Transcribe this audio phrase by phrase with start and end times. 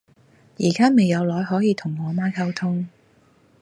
[0.57, 2.87] 而家未有耐可以同我阿媽溝通